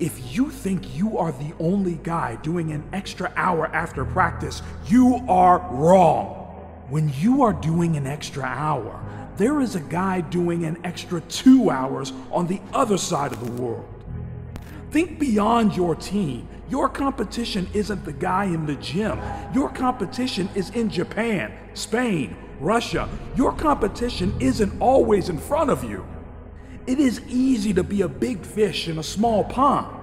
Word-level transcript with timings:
If 0.00 0.34
you 0.34 0.50
think 0.50 0.96
you 0.96 1.18
are 1.18 1.30
the 1.30 1.52
only 1.60 2.00
guy 2.02 2.36
doing 2.36 2.72
an 2.72 2.82
extra 2.90 3.30
hour 3.36 3.66
after 3.66 4.06
practice, 4.06 4.62
you 4.86 5.22
are 5.28 5.58
wrong. 5.70 6.36
When 6.88 7.12
you 7.18 7.42
are 7.42 7.52
doing 7.52 7.96
an 7.96 8.06
extra 8.06 8.44
hour, 8.44 8.98
there 9.36 9.60
is 9.60 9.74
a 9.74 9.80
guy 9.80 10.22
doing 10.22 10.64
an 10.64 10.78
extra 10.84 11.20
two 11.20 11.68
hours 11.68 12.14
on 12.30 12.46
the 12.46 12.62
other 12.72 12.96
side 12.96 13.32
of 13.32 13.44
the 13.44 13.62
world. 13.62 13.86
Think 14.90 15.18
beyond 15.18 15.76
your 15.76 15.94
team. 15.94 16.48
Your 16.70 16.88
competition 16.88 17.68
isn't 17.74 18.06
the 18.06 18.14
guy 18.14 18.46
in 18.46 18.64
the 18.64 18.76
gym. 18.76 19.20
Your 19.52 19.68
competition 19.68 20.48
is 20.54 20.70
in 20.70 20.88
Japan, 20.88 21.52
Spain, 21.74 22.36
Russia. 22.58 23.06
Your 23.36 23.52
competition 23.52 24.34
isn't 24.40 24.80
always 24.80 25.28
in 25.28 25.36
front 25.36 25.68
of 25.68 25.84
you. 25.84 26.06
It 26.86 26.98
is 26.98 27.20
easy 27.28 27.74
to 27.74 27.82
be 27.82 28.02
a 28.02 28.08
big 28.08 28.44
fish 28.44 28.88
in 28.88 28.98
a 28.98 29.02
small 29.02 29.44
pond. 29.44 29.96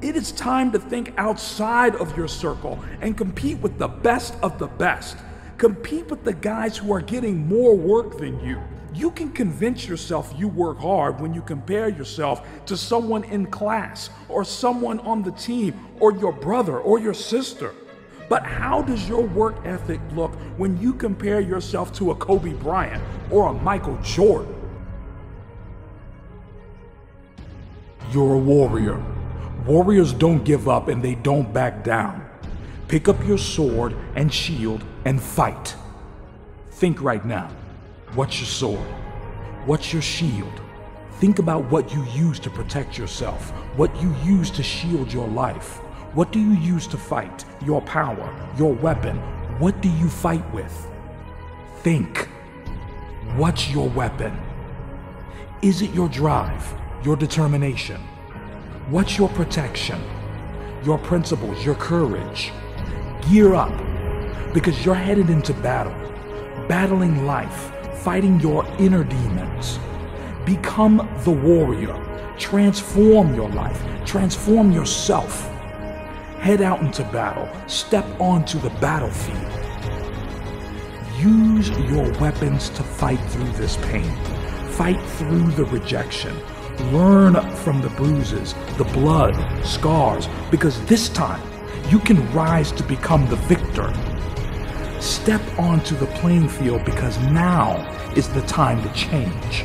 It 0.00 0.16
is 0.16 0.32
time 0.32 0.72
to 0.72 0.78
think 0.78 1.12
outside 1.16 1.94
of 1.96 2.16
your 2.16 2.28
circle 2.28 2.82
and 3.00 3.16
compete 3.16 3.58
with 3.58 3.78
the 3.78 3.88
best 3.88 4.34
of 4.42 4.58
the 4.58 4.66
best. 4.66 5.16
Compete 5.58 6.08
with 6.10 6.24
the 6.24 6.32
guys 6.32 6.76
who 6.76 6.92
are 6.92 7.00
getting 7.00 7.46
more 7.46 7.76
work 7.76 8.18
than 8.18 8.40
you. 8.40 8.60
You 8.94 9.10
can 9.10 9.30
convince 9.30 9.86
yourself 9.86 10.32
you 10.36 10.48
work 10.48 10.78
hard 10.78 11.20
when 11.20 11.34
you 11.34 11.42
compare 11.42 11.88
yourself 11.88 12.46
to 12.66 12.76
someone 12.76 13.24
in 13.24 13.46
class 13.46 14.08
or 14.28 14.44
someone 14.44 15.00
on 15.00 15.22
the 15.22 15.32
team 15.32 15.74
or 16.00 16.12
your 16.12 16.32
brother 16.32 16.78
or 16.78 16.98
your 16.98 17.14
sister. 17.14 17.74
But 18.28 18.44
how 18.44 18.82
does 18.82 19.06
your 19.08 19.22
work 19.22 19.56
ethic 19.66 20.00
look 20.12 20.34
when 20.56 20.80
you 20.80 20.94
compare 20.94 21.40
yourself 21.40 21.92
to 21.94 22.10
a 22.10 22.14
Kobe 22.14 22.54
Bryant 22.54 23.02
or 23.30 23.48
a 23.48 23.52
Michael 23.52 23.98
Jordan? 24.02 24.63
You're 28.14 28.34
a 28.34 28.38
warrior. 28.38 29.04
Warriors 29.66 30.12
don't 30.12 30.44
give 30.44 30.68
up 30.68 30.86
and 30.86 31.02
they 31.02 31.16
don't 31.16 31.52
back 31.52 31.82
down. 31.82 32.24
Pick 32.86 33.08
up 33.08 33.16
your 33.26 33.38
sword 33.38 33.96
and 34.14 34.32
shield 34.32 34.84
and 35.04 35.20
fight. 35.20 35.74
Think 36.70 37.02
right 37.02 37.24
now. 37.24 37.50
What's 38.14 38.38
your 38.38 38.46
sword? 38.46 38.86
What's 39.66 39.92
your 39.92 40.00
shield? 40.00 40.60
Think 41.14 41.40
about 41.40 41.68
what 41.72 41.92
you 41.92 42.04
use 42.14 42.38
to 42.40 42.50
protect 42.50 42.96
yourself, 42.96 43.50
what 43.74 43.90
you 44.00 44.14
use 44.22 44.48
to 44.52 44.62
shield 44.62 45.12
your 45.12 45.26
life. 45.26 45.78
What 46.14 46.30
do 46.30 46.38
you 46.38 46.52
use 46.52 46.86
to 46.86 46.96
fight? 46.96 47.44
Your 47.66 47.82
power, 47.82 48.32
your 48.56 48.74
weapon. 48.74 49.16
What 49.58 49.80
do 49.82 49.88
you 49.88 50.08
fight 50.08 50.54
with? 50.54 50.86
Think. 51.78 52.28
What's 53.34 53.70
your 53.70 53.88
weapon? 53.88 54.38
Is 55.62 55.82
it 55.82 55.92
your 55.92 56.08
drive? 56.08 56.83
Your 57.04 57.16
determination? 57.16 58.00
What's 58.88 59.18
your 59.18 59.28
protection? 59.30 60.00
Your 60.84 60.96
principles, 60.98 61.64
your 61.64 61.74
courage? 61.74 62.50
Gear 63.28 63.54
up 63.54 63.72
because 64.54 64.84
you're 64.84 64.94
headed 64.94 65.28
into 65.28 65.52
battle, 65.54 65.92
battling 66.66 67.26
life, 67.26 67.72
fighting 67.98 68.40
your 68.40 68.64
inner 68.78 69.04
demons. 69.04 69.78
Become 70.46 71.08
the 71.24 71.30
warrior. 71.30 72.00
Transform 72.38 73.34
your 73.34 73.50
life, 73.50 73.82
transform 74.04 74.72
yourself. 74.72 75.46
Head 76.40 76.62
out 76.62 76.80
into 76.80 77.02
battle, 77.04 77.48
step 77.68 78.04
onto 78.18 78.58
the 78.58 78.70
battlefield. 78.80 79.38
Use 81.18 81.70
your 81.90 82.10
weapons 82.18 82.70
to 82.70 82.82
fight 82.82 83.20
through 83.30 83.52
this 83.52 83.76
pain, 83.88 84.10
fight 84.72 85.00
through 85.16 85.50
the 85.52 85.64
rejection 85.66 86.36
Learn 86.92 87.34
from 87.56 87.80
the 87.80 87.90
bruises, 87.90 88.54
the 88.76 88.84
blood, 88.84 89.34
scars, 89.64 90.28
because 90.50 90.84
this 90.86 91.08
time 91.08 91.40
you 91.88 91.98
can 91.98 92.30
rise 92.32 92.72
to 92.72 92.82
become 92.82 93.26
the 93.28 93.36
victor. 93.36 93.92
Step 95.00 95.42
onto 95.58 95.94
the 95.96 96.06
playing 96.06 96.48
field 96.48 96.84
because 96.84 97.18
now 97.30 97.76
is 98.16 98.28
the 98.28 98.42
time 98.42 98.82
to 98.82 98.92
change. 98.92 99.64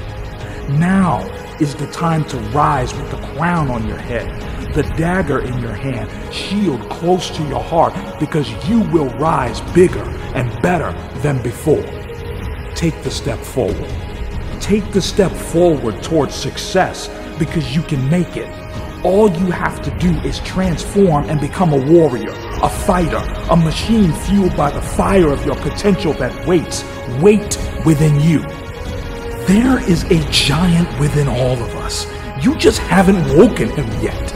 Now 0.69 1.25
is 1.59 1.75
the 1.75 1.87
time 1.87 2.23
to 2.25 2.37
rise 2.51 2.93
with 2.93 3.09
the 3.09 3.17
crown 3.33 3.69
on 3.69 3.87
your 3.87 3.97
head, 3.97 4.27
the 4.73 4.83
dagger 4.97 5.39
in 5.39 5.57
your 5.59 5.73
hand, 5.73 6.09
shield 6.33 6.89
close 6.89 7.29
to 7.31 7.43
your 7.47 7.63
heart 7.63 7.93
because 8.19 8.49
you 8.69 8.81
will 8.81 9.09
rise 9.17 9.61
bigger 9.73 10.03
and 10.35 10.61
better 10.61 10.91
than 11.21 11.41
before. 11.41 11.83
Take 12.75 13.01
the 13.03 13.11
step 13.11 13.39
forward. 13.39 14.08
Take 14.69 14.91
the 14.91 15.01
step 15.01 15.31
forward 15.31 16.03
towards 16.03 16.35
success 16.35 17.09
because 17.39 17.75
you 17.75 17.81
can 17.81 18.07
make 18.07 18.37
it. 18.37 18.47
All 19.03 19.27
you 19.27 19.49
have 19.49 19.81
to 19.81 19.89
do 19.97 20.11
is 20.19 20.41
transform 20.41 21.27
and 21.27 21.41
become 21.41 21.73
a 21.73 21.91
warrior, 21.91 22.29
a 22.61 22.69
fighter, 22.69 23.23
a 23.49 23.57
machine 23.57 24.13
fueled 24.13 24.55
by 24.55 24.69
the 24.69 24.79
fire 24.79 25.33
of 25.33 25.43
your 25.43 25.55
potential 25.55 26.13
that 26.13 26.45
waits, 26.45 26.83
wait 27.19 27.57
within 27.83 28.19
you. 28.19 28.41
There 29.47 29.81
is 29.89 30.03
a 30.03 30.23
giant 30.29 30.99
within 30.99 31.27
all 31.27 31.53
of 31.53 31.75
us. 31.77 32.05
You 32.39 32.55
just 32.55 32.77
haven't 32.77 33.35
woken 33.35 33.69
him 33.69 34.03
yet. 34.03 34.33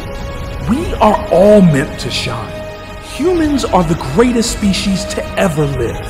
We 0.67 0.95
are 0.95 1.27
all 1.31 1.61
meant 1.61 1.99
to 1.99 2.09
shine. 2.09 3.03
Humans 3.03 3.65
are 3.65 3.83
the 3.83 4.01
greatest 4.15 4.53
species 4.53 5.05
to 5.13 5.23
ever 5.37 5.67
live, 5.67 6.01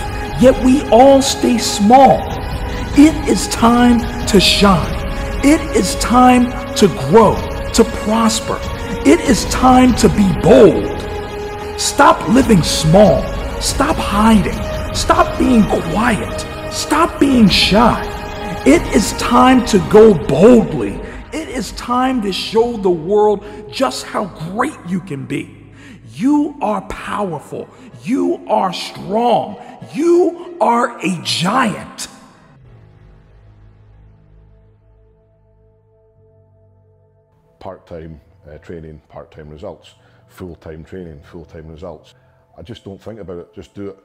yet 0.42 0.64
we 0.64 0.82
all 0.92 1.22
stay 1.22 1.58
small. 1.58 2.33
It 2.96 3.28
is 3.28 3.48
time 3.48 4.00
to 4.28 4.40
shine. 4.40 4.94
It 5.44 5.60
is 5.76 5.96
time 5.96 6.46
to 6.76 6.88
grow, 7.10 7.34
to 7.74 7.84
prosper. 7.84 8.60
It 9.04 9.20
is 9.22 9.46
time 9.46 9.96
to 9.96 10.08
be 10.10 10.32
bold. 10.44 11.02
Stop 11.80 12.30
living 12.30 12.62
small. 12.62 13.24
Stop 13.60 13.96
hiding. 13.96 14.94
Stop 14.94 15.40
being 15.40 15.64
quiet. 15.64 16.46
Stop 16.72 17.20
being 17.20 17.50
shy. 17.50 18.00
It 18.64 18.84
is 18.96 19.14
time 19.14 19.66
to 19.66 19.80
go 19.90 20.14
boldly. 20.14 20.94
It 21.34 21.50
is 21.50 21.72
time 21.72 22.22
to 22.22 22.32
show 22.32 22.78
the 22.78 22.92
world 22.92 23.44
just 23.72 24.06
how 24.06 24.26
great 24.52 24.78
you 24.88 25.00
can 25.00 25.26
be. 25.26 25.64
You 26.14 26.56
are 26.62 26.82
powerful. 26.82 27.68
You 28.04 28.46
are 28.48 28.72
strong. 28.72 29.58
You 29.96 30.58
are 30.62 31.00
a 31.00 31.20
giant. 31.24 32.03
Part-time 37.64 38.20
uh, 38.46 38.58
training, 38.58 39.02
part-time 39.08 39.50
results, 39.50 39.96
full-time 40.28 40.84
training, 40.84 41.22
full-time 41.24 41.66
results. 41.70 42.14
I 42.58 42.62
just 42.62 42.84
don't 42.84 43.02
think 43.02 43.22
about 43.22 43.38
it, 43.38 43.56
just 43.56 43.74
do 43.74 43.88
it. 43.88 43.98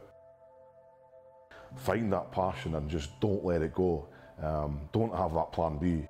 Find 1.75 2.13
that 2.13 2.31
passion 2.31 2.77
and 2.77 2.89
just 2.89 3.19
don't 3.19 3.45
let 3.45 3.63
it 3.63 3.75
go. 3.75 4.07
Um, 4.41 4.81
don't 4.93 5.13
have 5.13 5.35
that 5.35 5.51
plan 5.51 5.77
B. 5.77 6.07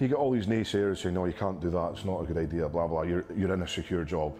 You 0.00 0.08
get 0.08 0.14
all 0.14 0.30
these 0.30 0.46
naysayers 0.46 1.02
saying, 1.02 1.14
no, 1.14 1.26
you 1.26 1.34
can't 1.34 1.60
do 1.60 1.68
that, 1.68 1.90
it's 1.92 2.06
not 2.06 2.22
a 2.22 2.24
good 2.24 2.38
idea, 2.38 2.66
blah, 2.70 2.86
blah, 2.86 3.02
you're, 3.02 3.26
you're 3.36 3.52
in 3.52 3.60
a 3.60 3.68
secure 3.68 4.02
job. 4.02 4.34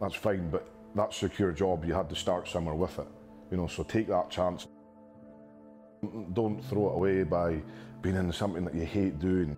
That's 0.00 0.16
fine, 0.16 0.50
but 0.50 0.66
that 0.96 1.14
secure 1.14 1.52
job, 1.52 1.84
you 1.84 1.94
had 1.94 2.08
to 2.08 2.16
start 2.16 2.48
somewhere 2.48 2.74
with 2.74 2.98
it. 2.98 3.06
You 3.52 3.58
know, 3.58 3.68
so 3.68 3.84
take 3.84 4.08
that 4.08 4.28
chance. 4.28 4.66
Don't 6.34 6.62
throw 6.64 6.90
it 6.90 6.94
away 6.94 7.22
by 7.22 7.62
being 8.02 8.16
in 8.16 8.32
something 8.32 8.64
that 8.64 8.74
you 8.74 8.84
hate 8.84 9.18
doing. 9.18 9.56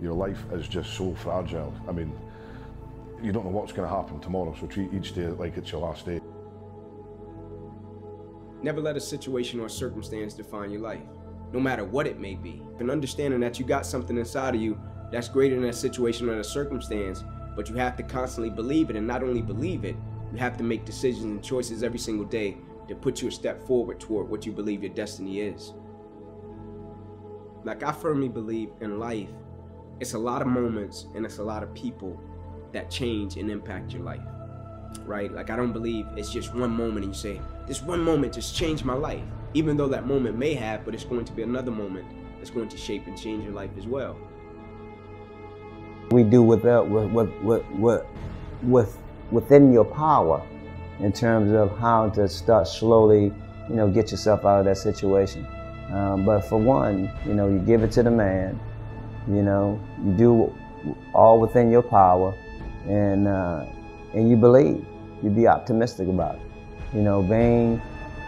Your 0.00 0.14
life 0.14 0.38
is 0.52 0.68
just 0.68 0.94
so 0.94 1.14
fragile. 1.14 1.74
I 1.88 1.92
mean, 1.92 2.12
you 3.22 3.32
don't 3.32 3.44
know 3.44 3.50
what's 3.50 3.72
going 3.72 3.88
to 3.88 3.94
happen 3.94 4.20
tomorrow, 4.20 4.54
so 4.60 4.66
treat 4.66 4.92
each 4.94 5.14
day 5.14 5.26
like 5.26 5.56
it's 5.56 5.72
your 5.72 5.80
last 5.80 6.06
day. 6.06 6.20
Never 8.62 8.80
let 8.80 8.96
a 8.96 9.00
situation 9.00 9.60
or 9.60 9.68
circumstance 9.68 10.34
define 10.34 10.70
your 10.70 10.80
life, 10.80 11.02
no 11.52 11.60
matter 11.60 11.84
what 11.84 12.06
it 12.06 12.18
may 12.20 12.34
be. 12.34 12.62
And 12.78 12.90
understanding 12.90 13.40
that 13.40 13.58
you 13.58 13.64
got 13.64 13.86
something 13.86 14.16
inside 14.16 14.54
of 14.54 14.60
you 14.60 14.80
that's 15.10 15.28
greater 15.28 15.56
than 15.56 15.68
a 15.68 15.72
situation 15.72 16.28
or 16.28 16.38
a 16.38 16.44
circumstance, 16.44 17.24
but 17.56 17.68
you 17.68 17.74
have 17.76 17.96
to 17.96 18.02
constantly 18.02 18.50
believe 18.50 18.90
it, 18.90 18.96
and 18.96 19.06
not 19.06 19.22
only 19.22 19.42
believe 19.42 19.84
it, 19.84 19.96
you 20.32 20.38
have 20.38 20.56
to 20.58 20.64
make 20.64 20.84
decisions 20.84 21.24
and 21.24 21.42
choices 21.42 21.82
every 21.82 21.98
single 21.98 22.26
day 22.26 22.56
to 22.88 22.94
put 22.94 23.22
you 23.22 23.28
a 23.28 23.32
step 23.32 23.62
forward 23.66 24.00
toward 24.00 24.28
what 24.28 24.46
you 24.46 24.52
believe 24.52 24.82
your 24.82 24.92
destiny 24.92 25.40
is. 25.40 25.72
Like 27.64 27.82
I 27.82 27.92
firmly 27.92 28.28
believe 28.28 28.70
in 28.80 28.98
life, 28.98 29.28
it's 30.00 30.14
a 30.14 30.18
lot 30.18 30.42
of 30.42 30.48
moments 30.48 31.06
and 31.14 31.24
it's 31.24 31.38
a 31.38 31.44
lot 31.44 31.62
of 31.62 31.74
people 31.74 32.20
that 32.72 32.90
change 32.90 33.36
and 33.36 33.50
impact 33.50 33.92
your 33.92 34.02
life. 34.02 34.22
Right? 35.04 35.30
Like 35.30 35.50
I 35.50 35.56
don't 35.56 35.72
believe 35.72 36.06
it's 36.16 36.32
just 36.32 36.54
one 36.54 36.70
moment 36.70 37.04
and 37.04 37.14
you 37.14 37.20
say, 37.20 37.40
this 37.66 37.82
one 37.82 38.00
moment 38.00 38.32
just 38.32 38.54
changed 38.54 38.84
my 38.84 38.94
life. 38.94 39.24
Even 39.54 39.76
though 39.76 39.88
that 39.88 40.06
moment 40.06 40.36
may 40.36 40.54
have, 40.54 40.84
but 40.84 40.94
it's 40.94 41.04
going 41.04 41.24
to 41.24 41.32
be 41.32 41.42
another 41.42 41.70
moment 41.70 42.06
that's 42.38 42.50
going 42.50 42.68
to 42.68 42.76
shape 42.76 43.06
and 43.06 43.18
change 43.18 43.44
your 43.44 43.52
life 43.52 43.70
as 43.76 43.86
well. 43.86 44.16
We 46.10 46.22
do 46.22 46.42
without 46.42 46.88
with 46.88 47.10
with 47.10 47.30
with, 47.42 47.64
with, 47.72 48.04
with 48.62 48.98
within 49.30 49.72
your 49.72 49.84
power 49.84 50.42
in 51.00 51.12
terms 51.12 51.52
of 51.52 51.76
how 51.78 52.08
to 52.10 52.28
start 52.28 52.66
slowly, 52.66 53.32
you 53.68 53.74
know, 53.74 53.88
get 53.88 54.10
yourself 54.10 54.44
out 54.44 54.60
of 54.60 54.64
that 54.64 54.78
situation. 54.78 55.46
Um, 55.90 56.24
but 56.24 56.40
for 56.40 56.58
one, 56.58 57.10
you 57.26 57.34
know, 57.34 57.48
you 57.48 57.58
give 57.60 57.82
it 57.82 57.92
to 57.92 58.02
the 58.02 58.10
man. 58.10 58.58
You 59.26 59.42
know, 59.42 59.80
you 60.04 60.12
do 60.12 60.54
all 61.14 61.40
within 61.40 61.70
your 61.70 61.82
power, 61.82 62.34
and 62.86 63.28
uh, 63.28 63.64
and 64.14 64.30
you 64.30 64.36
believe. 64.36 64.84
You 65.22 65.30
be 65.30 65.48
optimistic 65.48 66.08
about 66.08 66.36
it. 66.36 66.42
You 66.94 67.02
know, 67.02 67.22
being 67.22 67.82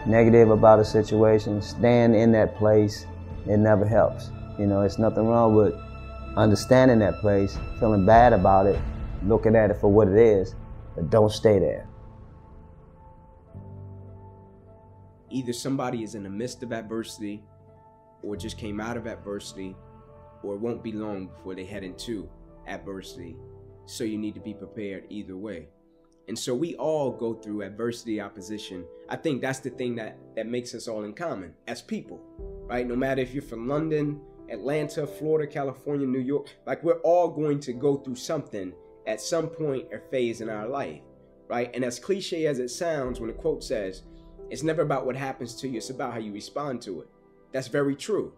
negative 0.06 0.50
about 0.50 0.80
a 0.80 0.84
situation, 0.84 1.62
stand 1.62 2.16
in 2.16 2.32
that 2.32 2.56
place, 2.56 3.06
it 3.46 3.58
never 3.58 3.86
helps. 3.86 4.30
You 4.58 4.66
know, 4.66 4.82
it's 4.82 4.98
nothing 4.98 5.26
wrong 5.26 5.54
with 5.54 5.74
understanding 6.36 6.98
that 7.00 7.20
place, 7.20 7.58
feeling 7.78 8.04
bad 8.04 8.32
about 8.32 8.66
it, 8.66 8.80
looking 9.24 9.56
at 9.56 9.70
it 9.70 9.76
for 9.80 9.88
what 9.88 10.08
it 10.08 10.16
is, 10.16 10.54
but 10.94 11.10
don't 11.10 11.30
stay 11.30 11.58
there. 11.58 11.86
Either 15.30 15.52
somebody 15.52 16.02
is 16.02 16.14
in 16.14 16.22
the 16.22 16.30
midst 16.30 16.62
of 16.62 16.72
adversity 16.72 17.42
or 18.22 18.36
just 18.36 18.58
came 18.58 18.80
out 18.80 18.96
of 18.96 19.06
adversity 19.06 19.76
or 20.42 20.54
it 20.54 20.60
won't 20.60 20.82
be 20.82 20.92
long 20.92 21.28
before 21.28 21.54
they 21.54 21.64
head 21.64 21.84
into 21.84 22.28
adversity. 22.66 23.36
So 23.86 24.04
you 24.04 24.18
need 24.18 24.34
to 24.34 24.40
be 24.40 24.54
prepared 24.54 25.04
either 25.08 25.36
way. 25.36 25.68
And 26.28 26.38
so 26.38 26.54
we 26.54 26.76
all 26.76 27.10
go 27.10 27.34
through 27.34 27.62
adversity, 27.62 28.20
opposition. 28.20 28.84
I 29.08 29.16
think 29.16 29.40
that's 29.40 29.58
the 29.58 29.70
thing 29.70 29.96
that, 29.96 30.16
that 30.36 30.46
makes 30.46 30.74
us 30.74 30.86
all 30.86 31.02
in 31.02 31.12
common 31.12 31.54
as 31.66 31.82
people, 31.82 32.20
right? 32.68 32.86
No 32.86 32.94
matter 32.94 33.20
if 33.20 33.32
you're 33.34 33.42
from 33.42 33.66
London, 33.66 34.20
Atlanta, 34.48 35.06
Florida, 35.06 35.50
California, 35.50 36.06
New 36.06 36.20
York, 36.20 36.54
like 36.66 36.84
we're 36.84 37.00
all 37.00 37.28
going 37.28 37.58
to 37.60 37.72
go 37.72 37.96
through 37.96 38.16
something 38.16 38.72
at 39.06 39.20
some 39.20 39.48
point 39.48 39.88
or 39.90 40.02
phase 40.10 40.40
in 40.40 40.48
our 40.48 40.68
life, 40.68 41.00
right? 41.48 41.70
And 41.74 41.84
as 41.84 41.98
cliche 41.98 42.46
as 42.46 42.58
it 42.58 42.68
sounds, 42.68 43.18
when 43.18 43.28
the 43.28 43.34
quote 43.34 43.64
says, 43.64 44.02
it's 44.50 44.62
never 44.62 44.82
about 44.82 45.06
what 45.06 45.16
happens 45.16 45.54
to 45.56 45.68
you, 45.68 45.78
it's 45.78 45.90
about 45.90 46.12
how 46.12 46.18
you 46.18 46.32
respond 46.32 46.82
to 46.82 47.02
it. 47.02 47.08
That's 47.52 47.68
very 47.68 47.96
true, 47.96 48.32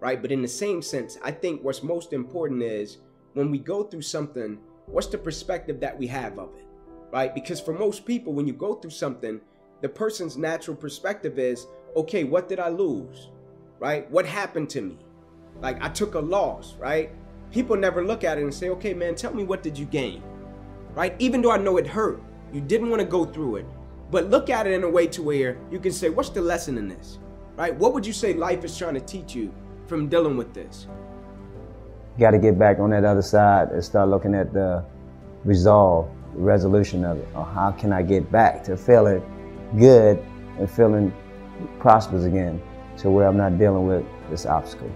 right? 0.00 0.20
But 0.20 0.32
in 0.32 0.40
the 0.40 0.48
same 0.48 0.80
sense, 0.80 1.18
I 1.22 1.32
think 1.32 1.62
what's 1.62 1.82
most 1.82 2.12
important 2.12 2.62
is 2.62 2.98
when 3.34 3.50
we 3.50 3.58
go 3.58 3.82
through 3.82 4.02
something, 4.02 4.58
what's 4.86 5.08
the 5.08 5.18
perspective 5.18 5.80
that 5.80 5.98
we 5.98 6.06
have 6.06 6.38
of 6.38 6.54
it, 6.56 6.66
right? 7.12 7.34
Because 7.34 7.60
for 7.60 7.72
most 7.72 8.06
people, 8.06 8.32
when 8.32 8.46
you 8.46 8.52
go 8.52 8.74
through 8.74 8.90
something, 8.90 9.40
the 9.82 9.88
person's 9.88 10.36
natural 10.36 10.76
perspective 10.76 11.38
is, 11.38 11.66
okay, 11.96 12.24
what 12.24 12.48
did 12.48 12.60
I 12.60 12.68
lose, 12.68 13.30
right? 13.78 14.10
What 14.10 14.24
happened 14.24 14.70
to 14.70 14.80
me? 14.80 14.98
Like 15.60 15.82
I 15.82 15.88
took 15.88 16.14
a 16.14 16.20
loss, 16.20 16.74
right? 16.78 17.10
People 17.50 17.76
never 17.76 18.04
look 18.04 18.24
at 18.24 18.38
it 18.38 18.42
and 18.42 18.54
say, 18.54 18.70
okay, 18.70 18.94
man, 18.94 19.14
tell 19.14 19.34
me 19.34 19.44
what 19.44 19.62
did 19.62 19.78
you 19.78 19.86
gain, 19.86 20.22
right? 20.94 21.14
Even 21.18 21.42
though 21.42 21.52
I 21.52 21.58
know 21.58 21.76
it 21.76 21.86
hurt, 21.86 22.22
you 22.52 22.60
didn't 22.60 22.90
want 22.90 23.00
to 23.00 23.06
go 23.06 23.24
through 23.24 23.56
it, 23.56 23.66
but 24.10 24.30
look 24.30 24.50
at 24.50 24.66
it 24.66 24.72
in 24.72 24.84
a 24.84 24.90
way 24.90 25.06
to 25.08 25.22
where 25.22 25.58
you 25.70 25.78
can 25.78 25.92
say, 25.92 26.08
what's 26.08 26.30
the 26.30 26.40
lesson 26.40 26.78
in 26.78 26.88
this, 26.88 27.18
right? 27.56 27.74
What 27.74 27.92
would 27.94 28.06
you 28.06 28.12
say 28.12 28.34
life 28.34 28.64
is 28.64 28.76
trying 28.76 28.94
to 28.94 29.00
teach 29.00 29.34
you 29.34 29.52
from 29.86 30.08
dealing 30.08 30.36
with 30.36 30.54
this? 30.54 30.86
Got 32.18 32.30
to 32.30 32.38
get 32.38 32.58
back 32.58 32.78
on 32.78 32.90
that 32.90 33.04
other 33.04 33.22
side 33.22 33.70
and 33.70 33.84
start 33.84 34.08
looking 34.08 34.34
at 34.34 34.52
the 34.52 34.84
resolve, 35.44 36.08
the 36.34 36.40
resolution 36.40 37.04
of 37.04 37.18
it. 37.18 37.28
Or 37.34 37.44
how 37.44 37.72
can 37.72 37.92
I 37.92 38.02
get 38.02 38.30
back 38.32 38.64
to 38.64 38.76
feeling 38.76 39.22
good 39.78 40.24
and 40.58 40.70
feeling 40.70 41.12
prosperous 41.78 42.24
again 42.24 42.62
to 42.98 43.10
where 43.10 43.26
I'm 43.26 43.36
not 43.36 43.58
dealing 43.58 43.86
with 43.86 44.04
this 44.30 44.46
obstacle. 44.46 44.90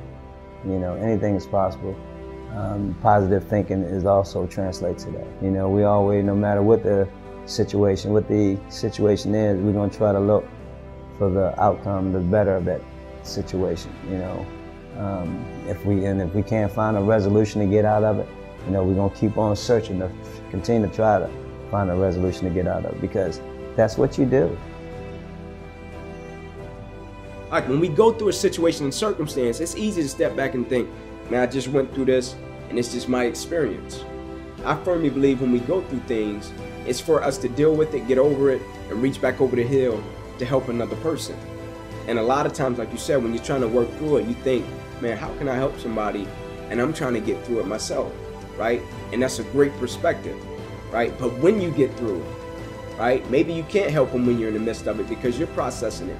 You 0.64 0.78
know, 0.78 0.94
anything 0.94 1.34
is 1.36 1.46
possible. 1.46 1.96
Um, 2.54 2.96
positive 3.00 3.44
thinking 3.44 3.82
is 3.82 4.04
also 4.04 4.46
translates 4.46 5.04
to 5.04 5.10
that. 5.12 5.26
You 5.40 5.50
know, 5.50 5.68
we 5.68 5.84
always, 5.84 6.24
no 6.24 6.34
matter 6.34 6.62
what 6.62 6.82
the 6.82 7.08
situation, 7.50 8.12
what 8.12 8.28
the 8.28 8.58
situation 8.68 9.34
is, 9.34 9.60
we're 9.60 9.72
gonna 9.72 9.92
try 9.92 10.12
to 10.12 10.20
look 10.20 10.46
for 11.18 11.30
the 11.30 11.58
outcome, 11.60 12.12
the 12.12 12.20
better 12.20 12.54
of 12.54 12.64
that 12.64 12.80
situation. 13.22 13.92
You 14.08 14.18
know, 14.18 14.46
um, 14.98 15.44
if 15.68 15.84
we 15.84 16.04
and 16.06 16.20
if 16.20 16.34
we 16.34 16.42
can't 16.42 16.72
find 16.72 16.96
a 16.96 17.00
resolution 17.00 17.60
to 17.60 17.66
get 17.66 17.84
out 17.84 18.04
of 18.04 18.18
it, 18.18 18.28
you 18.66 18.72
know, 18.72 18.84
we're 18.84 18.94
gonna 18.94 19.14
keep 19.14 19.36
on 19.36 19.56
searching 19.56 19.98
to 19.98 20.10
continue 20.50 20.88
to 20.88 20.94
try 20.94 21.18
to 21.18 21.28
find 21.70 21.90
a 21.90 21.94
resolution 21.94 22.48
to 22.48 22.50
get 22.50 22.66
out 22.66 22.84
of 22.84 22.94
it 22.94 23.00
because 23.00 23.40
that's 23.76 23.96
what 23.96 24.18
you 24.18 24.24
do. 24.24 24.56
Like 27.50 27.68
when 27.68 27.80
we 27.80 27.88
go 27.88 28.12
through 28.12 28.28
a 28.28 28.32
situation 28.32 28.84
and 28.84 28.94
circumstance, 28.94 29.60
it's 29.60 29.76
easy 29.76 30.02
to 30.02 30.08
step 30.08 30.36
back 30.36 30.54
and 30.54 30.68
think, 30.68 30.88
man, 31.30 31.42
I 31.42 31.46
just 31.46 31.68
went 31.68 31.92
through 31.94 32.04
this 32.06 32.36
and 32.68 32.78
it's 32.78 32.92
just 32.92 33.08
my 33.08 33.24
experience. 33.24 34.04
I 34.64 34.76
firmly 34.84 35.08
believe 35.08 35.40
when 35.40 35.52
we 35.52 35.60
go 35.60 35.80
through 35.82 36.00
things, 36.00 36.52
it's 36.86 37.00
for 37.00 37.22
us 37.22 37.38
to 37.38 37.48
deal 37.48 37.74
with 37.74 37.94
it, 37.94 38.06
get 38.06 38.18
over 38.18 38.50
it, 38.50 38.60
and 38.90 39.00
reach 39.00 39.20
back 39.20 39.40
over 39.40 39.56
the 39.56 39.62
hill 39.62 40.02
to 40.38 40.44
help 40.44 40.68
another 40.68 40.96
person. 40.96 41.36
And 42.08 42.18
a 42.18 42.22
lot 42.22 42.46
of 42.46 42.52
times, 42.52 42.78
like 42.78 42.92
you 42.92 42.98
said, 42.98 43.22
when 43.22 43.32
you're 43.34 43.44
trying 43.44 43.60
to 43.60 43.68
work 43.68 43.90
through 43.96 44.18
it, 44.18 44.26
you 44.26 44.34
think, 44.34 44.66
man, 45.00 45.16
how 45.16 45.32
can 45.38 45.48
I 45.48 45.54
help 45.54 45.78
somebody? 45.78 46.26
And 46.68 46.80
I'm 46.80 46.92
trying 46.92 47.14
to 47.14 47.20
get 47.20 47.44
through 47.44 47.60
it 47.60 47.66
myself, 47.66 48.12
right? 48.58 48.82
And 49.12 49.22
that's 49.22 49.38
a 49.38 49.44
great 49.44 49.72
perspective, 49.78 50.36
right? 50.92 51.16
But 51.18 51.38
when 51.38 51.60
you 51.60 51.70
get 51.70 51.94
through 51.96 52.22
it, 52.22 52.98
right, 52.98 53.30
maybe 53.30 53.52
you 53.52 53.62
can't 53.64 53.90
help 53.90 54.12
them 54.12 54.26
when 54.26 54.38
you're 54.38 54.48
in 54.48 54.54
the 54.54 54.60
midst 54.60 54.86
of 54.86 55.00
it 55.00 55.08
because 55.08 55.38
you're 55.38 55.48
processing 55.48 56.10
it. 56.10 56.18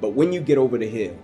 But 0.00 0.10
when 0.10 0.32
you 0.32 0.40
get 0.40 0.56
over 0.56 0.78
the 0.78 0.88
hill, 0.88 1.16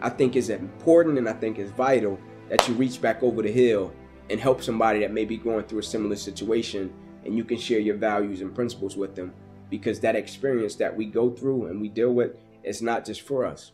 I 0.00 0.08
think 0.08 0.36
it's 0.36 0.48
important 0.48 1.18
and 1.18 1.28
I 1.28 1.34
think 1.34 1.58
it's 1.58 1.70
vital 1.70 2.18
that 2.48 2.66
you 2.68 2.74
reach 2.74 3.00
back 3.00 3.22
over 3.22 3.42
the 3.42 3.50
hill 3.50 3.92
and 4.30 4.40
help 4.40 4.62
somebody 4.62 5.00
that 5.00 5.12
may 5.12 5.24
be 5.24 5.36
going 5.36 5.64
through 5.64 5.80
a 5.80 5.82
similar 5.82 6.16
situation 6.16 6.92
and 7.24 7.36
you 7.36 7.44
can 7.44 7.58
share 7.58 7.78
your 7.78 7.96
values 7.96 8.40
and 8.40 8.54
principles 8.54 8.96
with 8.96 9.14
them 9.14 9.32
because 9.70 10.00
that 10.00 10.16
experience 10.16 10.76
that 10.76 10.94
we 10.94 11.06
go 11.06 11.30
through 11.30 11.66
and 11.66 11.80
we 11.80 11.88
deal 11.88 12.12
with 12.12 12.36
is 12.62 12.82
not 12.82 13.04
just 13.04 13.22
for 13.22 13.44
us. 13.44 13.72